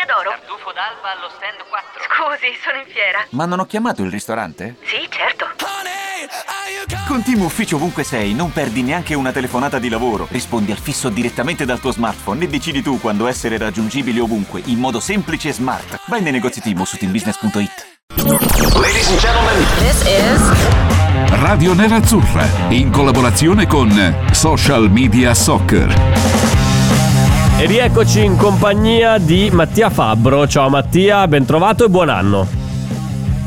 [0.00, 0.30] Osteria d'oro.
[0.30, 2.00] Tartufo d'alba allo stand 4.
[2.08, 3.26] Scusi, sono in fiera.
[3.30, 4.76] Ma non ho chiamato il ristorante?
[4.82, 5.48] Sì, certo.
[7.06, 10.26] Con Team Ufficio ovunque sei, non perdi neanche una telefonata di lavoro.
[10.30, 14.78] Rispondi al fisso direttamente dal tuo smartphone e decidi tu quando essere raggiungibile ovunque, in
[14.78, 16.00] modo semplice e smart.
[16.06, 17.98] Vai nei negozi Team su teambusiness.it.
[18.74, 26.19] Ladies and gentlemen, This is Radio Nerazzurra in collaborazione con Social Media Soccer.
[27.60, 30.48] E rieccoci in compagnia di Mattia Fabbro.
[30.48, 32.48] Ciao Mattia, ben trovato e buon anno.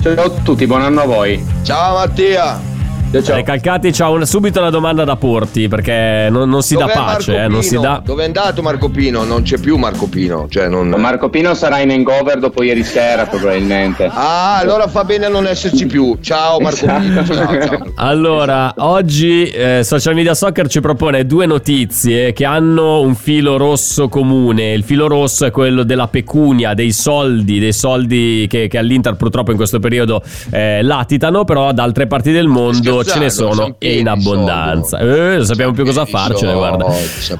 [0.03, 1.43] Ciao a tutti, buon anno a voi.
[1.63, 2.72] Ciao Mattia!
[3.13, 3.35] Ciao, ciao.
[3.35, 7.43] Recalcati, c'ha una- subito una domanda da porti perché non, non si dà Dov'è pace,
[7.43, 8.01] eh, non si dà.
[8.03, 9.23] Dove è andato Marco Pino?
[9.23, 10.47] Non c'è più Marco Pino.
[10.49, 10.89] Cioè non...
[10.97, 14.09] Marco Pino sarà in hangover dopo ieri sera probabilmente.
[14.11, 16.17] Ah, allora fa bene a non esserci più.
[16.21, 17.23] Ciao Marco Pino.
[17.33, 17.91] Ciao, ciao.
[17.97, 24.09] Allora, oggi eh, Social Media Soccer ci propone due notizie che hanno un filo rosso
[24.09, 24.73] comune.
[24.73, 29.51] Il filo rosso è quello della pecunia, dei soldi, dei soldi che, che all'Inter purtroppo
[29.51, 33.75] in questo periodo eh, latitano, però da altre parti del mondo ce ne Scherzando, sono
[33.79, 34.97] e in abbondanza.
[34.99, 36.85] Eh, non sappiamo più cosa farcene, guarda.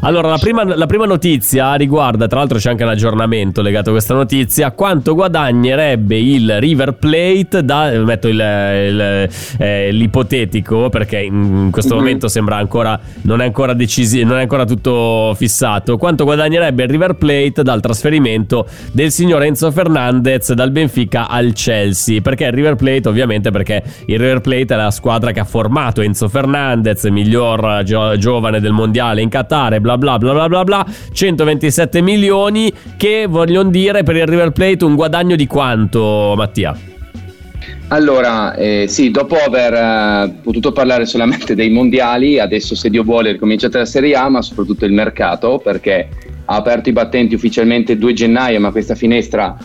[0.02, 3.94] Allora, la prima, la prima notizia riguarda, tra l'altro c'è anche un aggiornamento legato a
[3.94, 11.70] questa notizia, quanto guadagnerebbe il River Plate da, metto il, il- eh, l'ipotetico perché in
[11.72, 12.00] questo Mhm.
[12.00, 16.90] momento sembra ancora, non è ancora decisi, non è ancora tutto fissato, quanto guadagnerebbe il
[16.90, 22.76] River Plate dal trasferimento del signor Enzo Fernandez dal Benfica al Chelsea, perché il River
[22.76, 27.84] Plate ovviamente perché il River Plate è la squadra che ha formato Enzo Fernandez, miglior
[27.84, 33.28] gio- giovane del mondiale in Qatar bla bla bla bla bla bla, 127 milioni che
[33.30, 36.76] vogliono dire per il River Plate un guadagno di quanto Mattia?
[37.90, 43.34] Allora, eh, sì, dopo aver eh, potuto parlare solamente dei mondiali, adesso se Dio vuole
[43.34, 46.10] ricominciate la Serie A, ma soprattutto il mercato, perché
[46.46, 49.56] ha aperto i battenti ufficialmente il 2 gennaio, ma questa finestra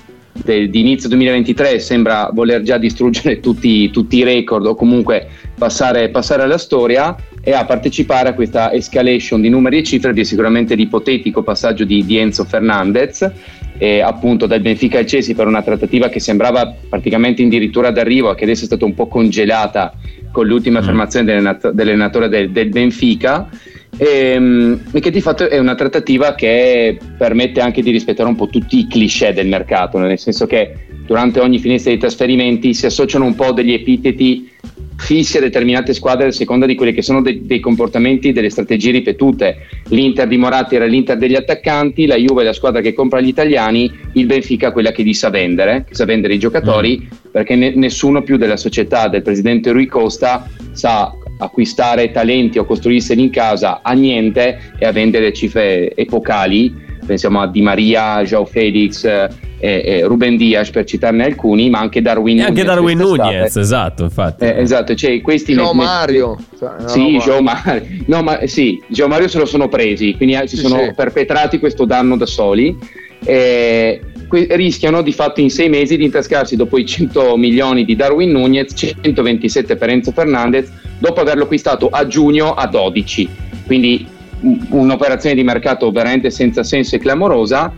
[0.44, 6.08] del- di inizio 2023 sembra voler già distruggere tutti, tutti i record o comunque passare,
[6.08, 10.74] passare alla storia e a partecipare a questa escalation di numeri e cifre di sicuramente
[10.74, 13.30] l'ipotetico passaggio di, di Enzo Fernandez
[13.78, 18.44] eh, appunto dal Benfica al Chelsea per una trattativa che sembrava praticamente addirittura d'arrivo che
[18.44, 19.94] adesso è stata un po' congelata
[20.32, 23.48] con l'ultima affermazione dell'allenat- dell'allenatore del, del Benfica
[23.96, 28.48] ehm, e che di fatto è una trattativa che permette anche di rispettare un po'
[28.48, 33.24] tutti i cliché del mercato nel senso che durante ogni finestra di trasferimenti si associano
[33.24, 34.50] un po' degli epiteti
[34.98, 38.90] fissi a determinate squadre a seconda di quelli che sono dei, dei comportamenti, delle strategie
[38.90, 39.66] ripetute.
[39.88, 43.28] L'Inter di Moratti era l'Inter degli attaccanti, la Juve è la squadra che compra gli
[43.28, 47.74] italiani, il Benfica quella che li sa vendere, che sa vendere i giocatori, perché ne-
[47.74, 53.80] nessuno più della società del presidente Rui Costa sa acquistare talenti o costruirseli in casa
[53.82, 56.86] a niente e a vendere cifre epocali.
[57.06, 59.28] Pensiamo a Di Maria, Joao Felix, eh,
[59.60, 62.98] e Ruben Dias per citarne alcuni, ma anche Darwin E anche Nunez Darwin.
[62.98, 64.44] Nunez, esatto, infatti.
[64.44, 66.36] Eh, esatto, cioè questi Ciao ne- Mario.
[66.58, 67.82] Cioè, Sì, Joe Mario.
[68.06, 70.92] No, ma sì, Joe Mario se lo sono presi, quindi eh, si Sì, sono sì.
[70.94, 72.76] perpetrati questo danno da soli.
[73.24, 77.96] Eh, que- rischiano di fatto in sei mesi di intascarsi dopo i 100 milioni di
[77.96, 83.28] Darwin Nunez, 127 per Enzo Fernandez, dopo averlo acquistato a giugno a 12.
[83.66, 84.06] Quindi
[84.40, 87.72] un- un'operazione di mercato veramente senza senso e clamorosa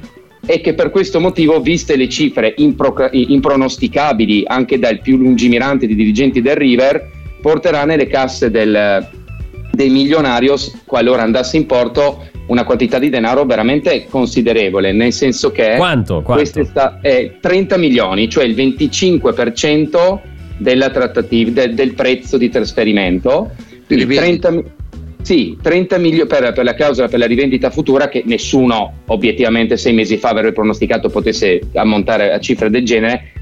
[0.44, 5.94] e che per questo motivo, viste le cifre impro- impronosticabili anche dal più lungimirante dei
[5.94, 7.08] dirigenti del River,
[7.40, 9.06] porterà nelle casse del,
[9.70, 15.76] dei Milionarios, qualora andasse in porto, una quantità di denaro veramente considerevole, nel senso che
[15.76, 16.22] Quanto?
[16.22, 16.50] Quanto?
[16.52, 20.20] questa è 30 milioni, cioè il 25%
[20.60, 23.50] della trattativa, del, del prezzo di trasferimento.
[23.86, 24.48] Di Il rivendita.
[24.48, 24.78] 30 mi-
[25.22, 29.92] sì, 30 milioni per, per la clausola per la rivendita futura che nessuno obiettivamente sei
[29.92, 33.32] mesi fa avrebbe pronosticato potesse ammontare a cifre del genere,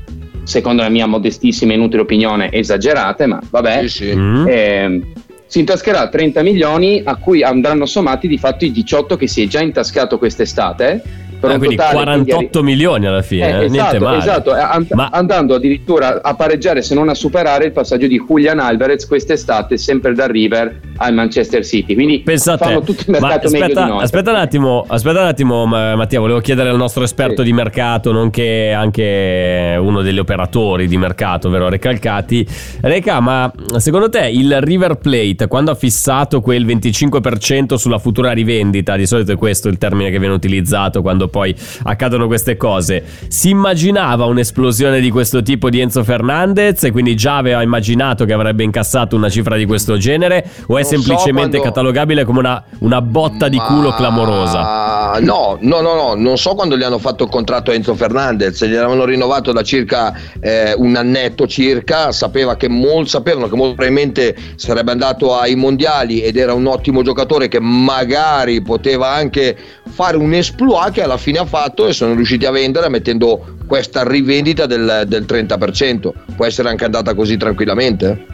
[0.42, 3.86] secondo la mia modestissima e inutile opinione esagerate, ma vabbè.
[3.86, 4.10] Sì, sì.
[4.10, 5.02] Eh,
[5.46, 9.46] si intascherà 30 milioni a cui andranno sommati di fatto i 18 che si è
[9.46, 11.02] già intascato quest'estate.
[11.40, 14.18] Per un quindi totale, 48 milioni alla fine, eh, eh, niente esatto, male.
[14.18, 18.20] esatto, eh, an- Ma- andando addirittura a pareggiare se non a superare il passaggio di
[18.26, 22.64] Julian Alvarez quest'estate sempre da River al Manchester City quindi Pensa a te.
[22.64, 25.96] fanno tutto il mercato meglio aspetta, di noi aspetta un attimo, aspetta un attimo, ma-
[25.96, 26.20] Mattia.
[26.20, 27.44] Volevo chiedere al nostro esperto Sì.
[27.48, 32.46] di mercato, nonché anche uno degli operatori di mercato, ovvero Recalcati.
[32.80, 38.96] Reca, ma secondo te il River Plate, quando ha fissato quel 25% sulla futura rivendita,
[38.96, 41.54] di solito è questo il termine che viene utilizzato quando poi
[41.84, 47.36] accadono queste cose, si immaginava un'esplosione di questo tipo di Enzo Fernandez e quindi già
[47.36, 50.44] aveva immaginato che avrebbe incassato una cifra di questo genere?
[50.66, 55.18] O è Non so semplicemente quando- catalogabile come una, una botta di Ma- culo clamorosa.
[55.20, 58.64] No, no, no, no, non so quando gli hanno fatto il contratto a Enzo Fernandez,
[58.64, 63.74] gli avevano rinnovato da circa eh, un annetto circa, sapeva che mol- sapevano che molto
[63.74, 69.56] probabilmente sarebbe andato ai mondiali ed era un ottimo giocatore che magari poteva anche
[69.88, 74.06] fare un esploit che alla fine ha fatto e sono riusciti a vendere mettendo questa
[74.06, 76.10] rivendita del, del 30%.
[76.36, 78.24] Può essere anche andata così tranquillamente?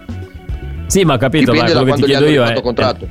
[0.94, 2.60] Sì, ma ho capito, ma Dipende da quello che ti chiedo io è...
[2.60, 3.08] contratto.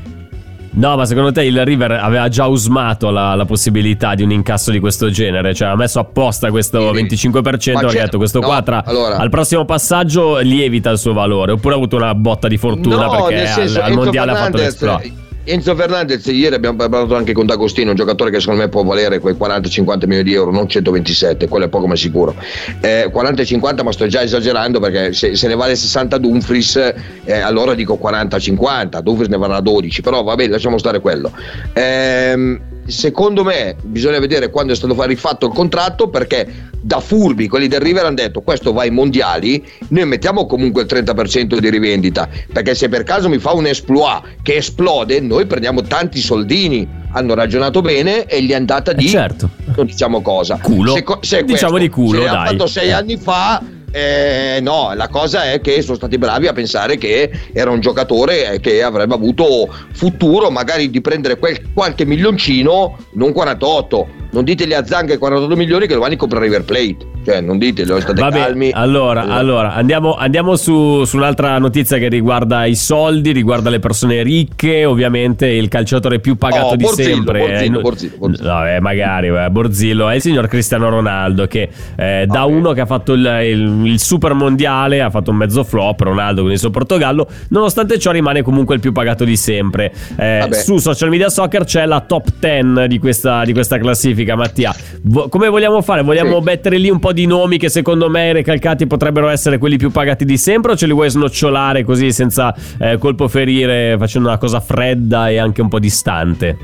[0.76, 4.72] No, ma secondo te il River aveva già usmato la, la possibilità di un incasso
[4.72, 5.54] di questo genere?
[5.54, 8.84] Cioè ha messo apposta questo Sì, 25% ma perché ha detto questo no, qua tra-
[8.86, 13.06] allora- al prossimo passaggio lievita il suo valore oppure ha avuto una botta di fortuna
[13.06, 15.14] No, perché senso, al, al mondiale ha fatto Fernandez- l'esploit.
[15.46, 19.20] Enzo Fernandez, ieri abbiamo parlato anche con D'Agostino, un giocatore che secondo me può valere
[19.20, 22.34] quei 40-50 milioni di euro, non 127, quello è poco ma sicuro.
[22.80, 26.94] Eh, 40-50, ma sto già esagerando perché se, se ne vale 60 Dumfries,
[27.26, 31.30] eh, allora dico 40-50, Dumfries ne varrà 12, però va bene, lasciamo stare quello.
[31.74, 37.48] Ehm, secondo me bisogna vedere quando è stato fa- rifatto il contratto perché da furbi
[37.48, 41.70] quelli del River hanno detto questo va ai mondiali noi mettiamo comunque il 30% di
[41.70, 46.86] rivendita perché se per caso mi fa un exploit che esplode noi prendiamo tanti soldini
[47.12, 49.50] hanno ragionato bene e gli è andata di Eh, certo.
[49.76, 50.94] non diciamo cosa Culo.
[50.94, 52.48] se, se Diciamo questo di culo, se dai.
[52.48, 53.62] fatto sei anni fa
[53.96, 58.54] eh, no, la cosa è che sono stati bravi a pensare che era un giocatore
[58.54, 64.08] eh, che avrebbe avuto futuro, magari di prendere quel, qualche milioncino, non 48.
[64.32, 67.13] Non ditegli a Zanga 48 milioni che lo vanno a comprare River Plate.
[67.26, 68.72] Cioè, non ditelo, state Vabbè, calmi.
[68.74, 73.80] allora, Eh, allora andiamo, andiamo su, su un'altra notizia che riguarda i soldi, riguarda le
[73.80, 77.40] persone ricche, ovviamente il calciatore più pagato Oh, di Borzillo, sempre.
[77.40, 78.52] Borzillo, Eh, Borzillo, Borzillo.
[78.54, 82.52] No, eh, magari, eh, Borzillo, è il signor Cristiano Ronaldo che eh, da Ok.
[82.52, 86.42] uno che ha fatto il, il- il super mondiale, ha fatto un mezzo flop, Ronaldo
[86.42, 89.94] con il suo Portogallo, nonostante ciò rimane comunque il più pagato di sempre.
[90.18, 94.74] Eh, su Social Media Soccer c'è la top 10 di questa, di questa classifica, Mattia.
[95.04, 96.02] Vo- come vogliamo fare?
[96.02, 96.44] Vogliamo Sì.
[96.44, 100.26] mettere lì un po' di nomi che secondo me recalcati potrebbero essere quelli più pagati
[100.26, 104.60] di sempre o ce li vuoi snocciolare così senza eh, colpo ferire, facendo una cosa
[104.60, 106.58] fredda e anche un po' distante?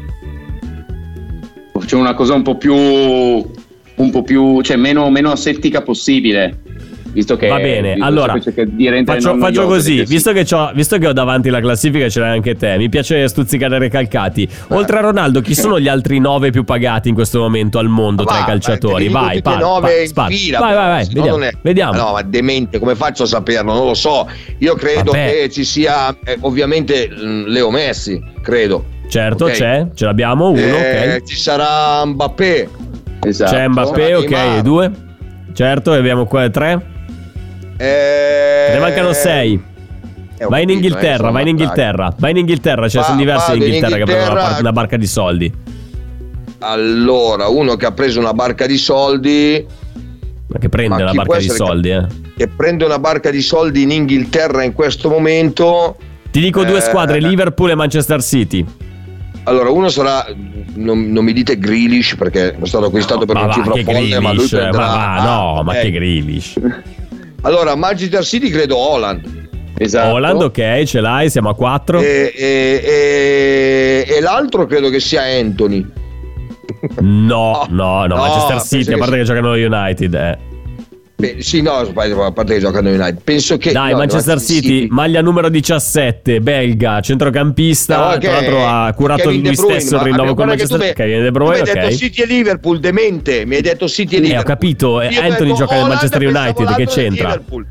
[1.71, 6.63] Facciamo una cosa un po' più, un po' più, cioè meno, meno asettica possibile.
[7.11, 8.37] Visto che Va bene, allora
[9.05, 12.55] faccio, faccio così, visto che, c'ho, visto che ho davanti la classifica ce l'hai anche
[12.55, 14.47] te, mi piace stuzzicare recalcati.
[14.69, 18.23] Oltre a Ronaldo, chi sono gli altri nove più pagati in questo momento al mondo
[18.25, 18.93] tra va, i calciatori?
[18.93, 20.29] te li dico Vai, pa- nove spara.
[20.29, 21.39] fila, vai, vai, vai, vediamo.
[21.39, 21.93] è- vediamo.
[21.93, 23.73] No, ma demente, come faccio a saperlo?
[23.73, 24.27] Non lo so.
[24.59, 25.31] Io credo Vabbè.
[25.41, 28.85] che ci sia, eh, ovviamente, mm, Leo Messi, credo.
[29.09, 29.51] Certo, Ok.
[29.53, 31.23] c'è, ce l'abbiamo uno, Eh, ok.
[31.23, 32.69] Ci sarà Mbappé.
[33.25, 33.51] Esatto.
[33.51, 34.91] C'è Mbappé, ok, due.
[35.53, 36.97] Certo, e abbiamo qua tre.
[37.81, 39.53] Eh, Ne mancano sei.
[40.37, 41.47] eh, Vai in capito, eh, Inghilterra, insomma, vai in.
[41.47, 44.39] Inghilterra, vai in Inghilterra, ne Va- sono diversi in vado in Inghilterra che prendono una,
[44.39, 44.59] Inghilterra.
[44.61, 45.53] una barca di soldi.
[46.61, 49.65] Allora, uno che ha preso una barca di soldi,
[50.47, 52.05] Ma che prende una barca di soldi, eh.
[52.35, 55.95] che prende una barca di soldi in Inghilterra in questo momento.
[56.31, 58.65] Ti dico due Eh, squadre, Liverpool e Manchester City.
[59.43, 60.25] Allora, uno sarà,
[60.75, 64.19] non, non mi dite Grealish perché è stato acquistato per ma una va, cifra folle,
[64.19, 64.85] ma lui Grealish, prenderà...
[64.85, 65.81] ma va, no, Ah, ma eh.
[65.83, 66.53] che Grealish.
[67.41, 69.47] Allora, Manchester City credo Holland.
[69.77, 70.13] Esatto.
[70.13, 71.99] Holland, ok, ce l'hai, siamo a 4.
[72.01, 75.85] E, e- e- e l'altro credo che sia Anthony.
[76.99, 79.19] No, no, no, No, Manchester City, a che parte sì.
[79.19, 80.13] che giocano United.
[80.13, 80.37] eh.
[81.19, 83.19] Beh, sì, no, sbaglio, a parte che giocano in United.
[83.21, 83.73] Penso che...
[83.73, 88.11] Dai, no, Manchester City, maglia numero 17, belga, centrocampista.
[88.11, 91.31] No, tra l'altro ha curato Kevin lui Bruyne, stesso il rinnovo con Manchester Kevin De
[91.31, 91.93] Bruyne, Mi hai detto ok.
[91.93, 93.45] City e Liverpool, demente.
[93.45, 94.45] Mi hai detto City e Eh, Liverpool.
[94.45, 97.27] ho capito, eh, Io ho Anthony detto gioca nel Manchester United, che c'entra?
[97.27, 97.65] Liverpool.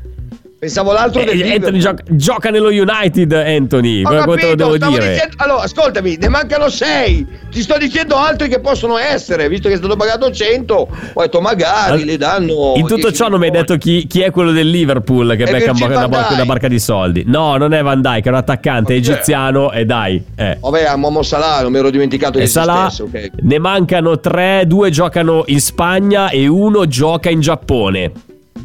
[0.59, 1.55] Pensavo l'altro del Eh, Liverpool.
[1.63, 4.03] Anthony gioca, gioca nello United, Anthony.
[4.03, 5.09] Ho capito, devo dire?
[5.13, 7.25] dicendo- allora, ascoltami, ne mancano 6.
[7.49, 10.75] Ti sto dicendo altri che possono essere, visto che è stato pagato 100.
[11.13, 12.73] Ho detto magari Al- le danno.
[12.75, 15.45] In tutto 10 ciò non mi hai detto chi, chi è quello del Liverpool che
[15.45, 17.23] È becca una, una barca di soldi.
[17.25, 18.97] No, non è Van Dijk, è un attaccante è?
[18.97, 20.21] egiziano e dai.
[20.35, 20.57] Eh.
[20.59, 23.31] Vabbè, a Momo Salah, non mi ero dimenticato E che Salah esistesse, ok.
[23.43, 28.11] ne mancano tre, due giocano in Spagna e uno gioca in Giappone.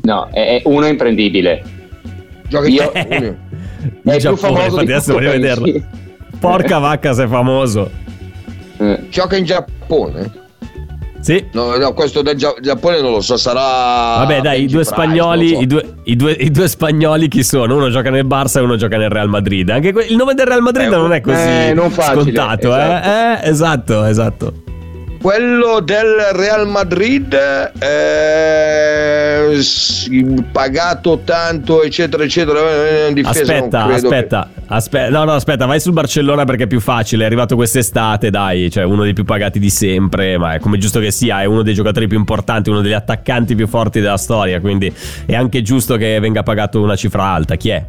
[0.02, 1.62] No, è uno imprendibile.
[2.48, 3.38] Gioca in Giappone.
[3.84, 5.72] In più Giappone, famoso infatti adesso voglio vederlo.
[6.38, 7.90] Porca vacca sei famoso.
[8.78, 10.42] Eh, Gioca in Giappone?
[11.20, 11.42] Sì.
[11.52, 14.18] No, no, questo del Gia- Giappone non lo so, sarà.
[14.18, 15.60] Vabbè, dai, i due spagnoli, so.
[15.60, 17.74] i, due, i, due, i due spagnoli chi sono?
[17.76, 19.70] Uno gioca nel Barça e uno gioca nel Real Madrid.
[19.70, 22.68] Anche que- il nome del Real Madrid Eh, non è così eh, non facile, scontato,
[22.74, 23.08] esatto.
[23.08, 23.46] eh?
[23.46, 24.52] Eh, esatto, esatto.
[25.24, 27.32] Quello del Real Madrid
[27.78, 29.58] eh,
[30.52, 35.64] pagato tanto eccetera eccetera eh, in difesa Aspetta, credo che- aspetta, aspetta, no, no, aspetta,
[35.64, 37.22] vai sul Barcellona perché è più facile.
[37.22, 40.36] È arrivato quest'estate, dai, cioè uno dei più pagati di sempre.
[40.36, 43.54] Ma è come giusto che sia, è uno dei giocatori più importanti, uno degli attaccanti
[43.54, 44.60] più forti della storia.
[44.60, 44.92] Quindi
[45.24, 47.54] è anche giusto che venga pagato una cifra alta.
[47.56, 47.82] Chi è?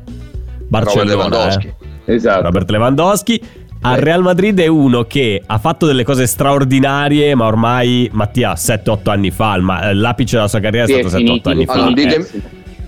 [0.70, 1.10] Barcellona.
[1.10, 1.68] Lewandowski.
[2.06, 2.14] eh?
[2.14, 2.44] Esatto.
[2.44, 3.42] Robert Lewandowski.
[3.88, 9.10] Al Real Madrid è uno che ha fatto delle cose straordinarie, ma ormai, Mattia, 7-8
[9.10, 11.50] anni fa, ma l'apice della sua carriera è Sì, è stato 7-8 finito.
[11.50, 11.74] anni fa.
[11.74, 12.26] Ah, non, Eh, ditemi,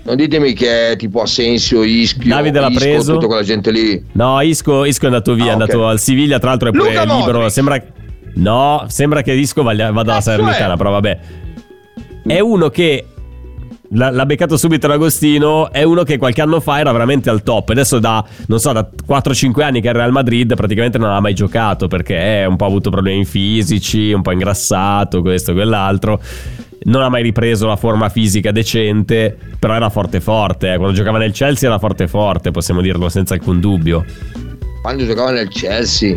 [0.02, 3.12] non ditemi che è tipo Asensio, Ischio, Davide l'ha Isco, preso?
[3.14, 5.90] tutta quella gente lì No, Isco, Isco è andato via, Ah, è andato ok.
[5.90, 7.14] al Siviglia, tra l'altro è pure libero.
[7.14, 7.50] Modric.
[7.50, 7.82] Sembra
[8.34, 10.76] No, sembra che Isco vada, alla Cazzo Salernitana, è?
[10.76, 11.18] però vabbè.
[12.26, 13.04] È uno che
[13.90, 17.70] l'ha, l'ha beccato subito l'Agostino, è uno che qualche anno fa era veramente al top.
[17.70, 21.20] Adesso da non so, da 4-5 anni che è al Real Madrid, praticamente non ha
[21.20, 26.20] mai giocato perché è un po' avuto problemi fisici, un po' ingrassato, questo quell'altro.
[26.80, 30.76] Non ha mai ripreso la forma fisica decente, però era forte forte, eh.
[30.76, 34.04] quando giocava nel Chelsea era forte forte, possiamo dirlo senza alcun dubbio.
[34.80, 36.16] quando giocava nel Chelsea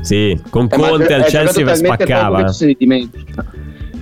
[0.00, 2.52] Sì, con Eh, Conte è al Chelsea spaccava.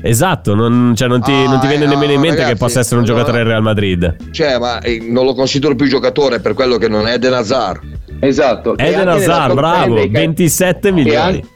[0.03, 0.09] Che.
[0.09, 2.43] Esatto, non, cioè, non ti, Ah, non ti viene eh, nemmeno in no, mente che
[2.43, 3.39] ragazzi, possa essere un giocatore no.
[3.39, 4.17] del Real Madrid.
[4.33, 7.81] cioè ma eh, non lo considero più giocatore per quello che non è Eden Hazard
[8.21, 8.75] Esatto.
[8.75, 11.19] che Eden Hazard, top 10 bravo, dei ca- 27 che milioni.
[11.21, 11.47] anche-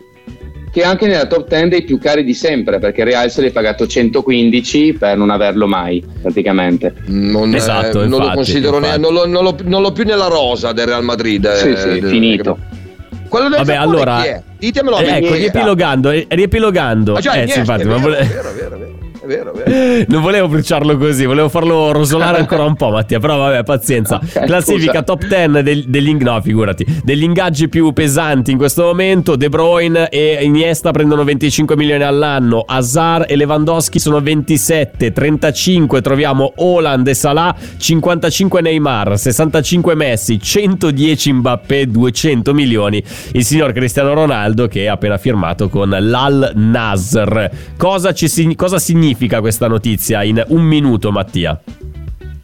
[0.77, 3.87] Che anche nella top 10 dei più cari di sempre, perché Real se l'è pagato
[3.87, 6.93] 115 per non averlo mai, praticamente.
[7.07, 9.01] non, eh, Esatto, non lo considero ne- infatti.
[9.01, 11.89] non, lo, non lo- non l'ho più nella rosa del Real Madrid Sì, eh, sì,
[12.01, 12.59] del- finito.
[13.29, 14.43] Quello del Vabbè, Giappone allora- chi è?
[14.59, 17.15] ditemelo a me Eh, ecco, riepilogando, eh, riepilogando.
[17.15, 18.86] Ah, già, eh, Iniesta, sì, infatti, è ma vero, vole- è vero, vero, vero,
[19.27, 20.05] vero, vero.
[20.09, 23.19] Non volevo bruciarlo così, volevo farlo rosolare ancora un po', Mattia.
[23.19, 24.21] Però vabbè, pazienza.
[24.37, 25.03] Ok, Classifica scusa.
[25.03, 29.37] top 10 del- degli, no, figurati, degli ingaggi più pesanti in questo momento.
[29.37, 32.63] De Bruyne e Iniesta prendono 25 milioni all'anno.
[32.67, 35.13] Hazard e Lewandowski sono 27.
[35.13, 37.55] 35 troviamo Holland e Salah.
[37.77, 39.19] 55 Neymar.
[39.19, 40.41] 65 Messi.
[40.41, 41.87] 110 Mbappé.
[41.89, 43.03] 200 milioni.
[43.33, 47.49] Il signor Cristiano Ronaldo che ha appena firmato con l'Al Nasr.
[47.77, 51.61] Cosa, ci cosa significa questa notizia in un minuto, Mattia?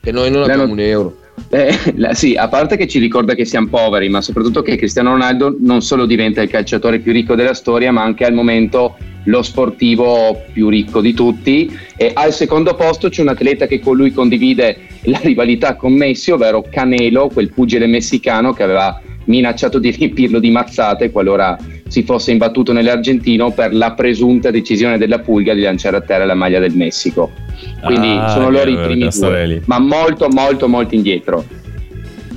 [0.00, 1.16] che noi non abbiamo non- un euro
[1.48, 5.10] Eh, la- sì, a parte che ci ricorda che siamo poveri, ma soprattutto che Cristiano
[5.12, 9.42] Ronaldo non solo diventa il calciatore più ricco della storia, ma anche al momento lo
[9.42, 11.70] sportivo più ricco di tutti.
[11.96, 16.30] E al secondo posto c'è un atleta che con lui condivide la rivalità con Messi,
[16.32, 21.56] ovvero Canelo, quel pugile messicano che aveva minacciato di riempirlo di mazzate qualora
[21.92, 26.32] si fosse imbattuto nell'argentino per la presunta decisione della Pulga di lanciare a terra la
[26.34, 27.30] maglia del Messico.
[27.84, 31.44] Quindi Ah, sono loro i primi due, ma molto molto molto indietro.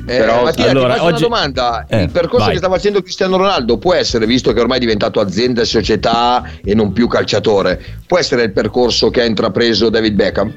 [0.08, 1.86] Eh, Però, Mattia, allora, ti faccio oggi- una domanda.
[1.88, 2.54] Eh, il percorso vai.
[2.54, 6.44] che sta facendo Cristiano Ronaldo può essere, visto che ormai è diventato azienda e società
[6.64, 10.54] e non più calciatore, può essere il percorso che ha intrapreso David Beckham?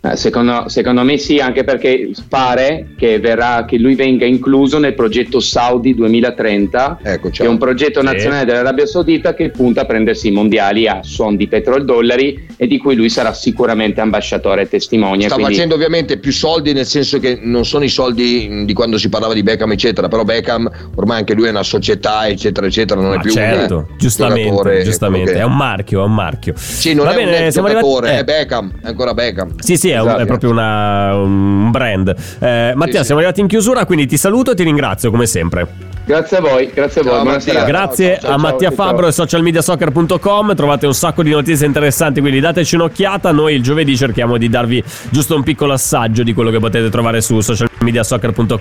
[0.00, 4.94] Eh, Secondo, secondo me sì, anche perché pare che, verrà, che lui venga incluso nel
[4.94, 8.06] progetto Saudi 2030, Ecco, che è un progetto Sì.
[8.06, 12.78] nazionale dell'Arabia Saudita che punta a prendersi i mondiali a suon di petrol-dollari e di
[12.78, 15.26] cui lui sarà sicuramente ambasciatore e testimonia.
[15.26, 18.98] Sta quindi- facendo ovviamente più soldi nel senso che non sono i soldi di quando
[18.98, 23.00] si parlava di Beckham eccetera, però Beckham ormai anche lui è una società eccetera eccetera,
[23.00, 25.32] non è Ma più certo, un giustamente, giocatore, giustamente.
[25.32, 26.52] che È un marchio, è un marchio.
[26.56, 28.24] Sì, non Va è bene, un giocatore, arrivati- è eh.
[28.24, 29.54] Beckham, è ancora Beckham.
[29.58, 30.22] Sì, sì, è, un- Esatto.
[30.22, 32.14] è proprio una- un brand.
[32.40, 33.04] Eh, Mattia, sì.
[33.06, 35.66] siamo arrivati in chiusura, quindi ti saluto e ti ringrazio come sempre.
[36.04, 37.64] Grazie a voi, grazie a voi, Ciao, buonasera.
[37.64, 39.08] Grazie ciao, ciao, a Mattia ciao, Fabro ciao.
[39.08, 43.30] e socialmediasoccer.com, trovate un sacco di notizie interessanti, quindi dateci un'occhiata.
[43.32, 47.20] Noi il giovedì cerchiamo di darvi giusto un piccolo assaggio di quello che potete trovare
[47.20, 48.56] su socialmediasoccer.com.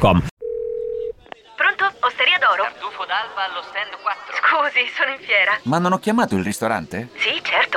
[1.56, 1.86] Pronto?
[2.02, 2.64] Osteria d'oro?
[2.64, 4.36] Tartufo d'alba allo stand 4.
[4.44, 5.58] Scusi, sono in fiera.
[5.64, 7.10] Ma non ho chiamato il ristorante?
[7.16, 7.77] Sì, certo.